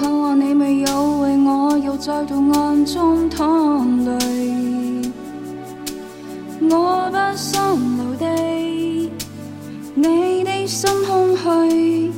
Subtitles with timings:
[0.00, 4.14] 盼望你未有为我又再度暗中淌泪。
[6.62, 9.10] 我不想留低，
[9.94, 12.10] 你的心空虚。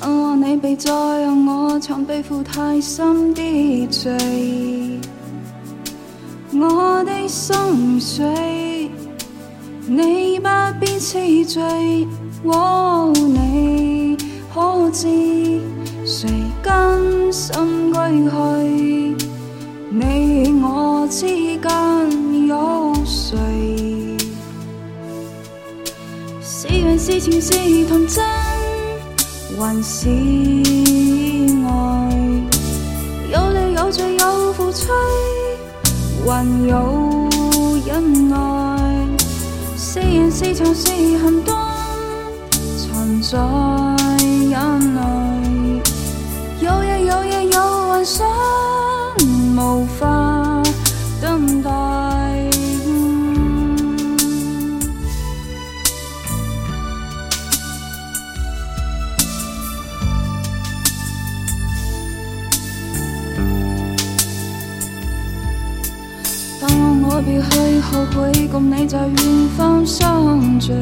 [0.00, 0.90] 盼望你别再
[1.20, 4.98] 让我曾背负太深的罪。
[6.52, 8.90] 我的心碎，
[9.86, 10.48] 你不
[10.80, 12.08] 必痴醉。
[12.42, 14.16] 哦，你
[14.52, 15.06] 可知
[16.76, 17.98] 真心归
[18.28, 19.16] 去？
[19.88, 23.34] 你我之间有谁？
[26.42, 27.54] 是缘是情是
[27.86, 28.22] 童真，
[29.58, 30.10] 还是
[31.66, 31.70] 爱？
[33.32, 34.92] 有泪有罪有付出。
[36.26, 37.28] 还有
[37.86, 38.36] 忍耐，
[39.78, 41.54] 是人是墙是恨多，
[42.76, 43.38] 藏在
[67.16, 69.16] 盼望我别去后悔，共你在远
[69.56, 70.72] 方相聚。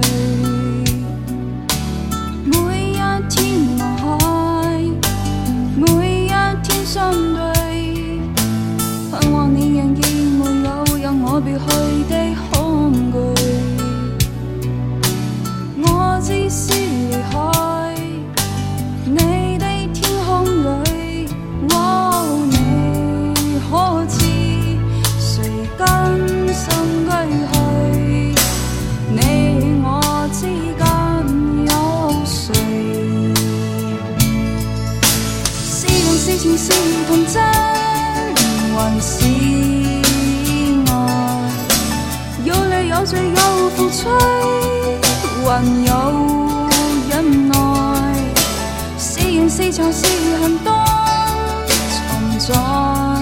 [49.72, 50.06] 是缘是
[50.42, 50.84] 很多，
[51.66, 53.13] 存在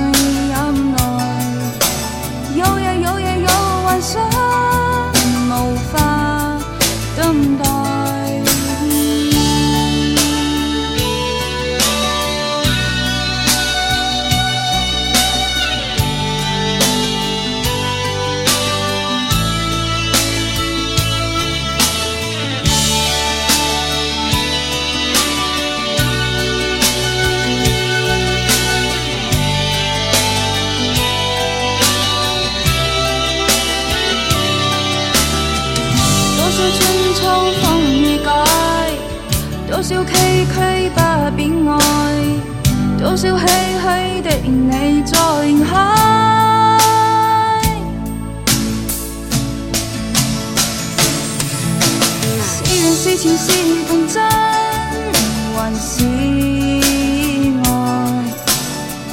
[39.82, 40.12] 多少崎
[40.46, 41.00] 岖不
[41.36, 41.76] 变爱，
[43.00, 43.48] 多少唏
[43.80, 45.12] 嘘的你在
[45.42, 45.74] 人海。
[52.46, 53.50] 是缘是情是
[53.88, 54.22] 童真，
[55.56, 56.04] 还是
[57.64, 57.68] 爱？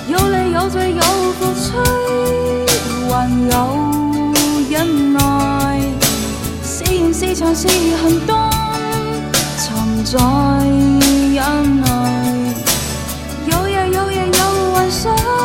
[0.07, 1.01] 有泪有罪有
[1.31, 1.81] 付出，
[3.09, 3.51] 还有
[4.69, 5.81] 忍耐。
[6.63, 7.68] 是缘是墙是
[8.03, 8.51] 很多，
[10.03, 10.17] 在
[11.33, 11.87] 眼内，
[13.45, 15.38] 有夜，有夜，有幻想。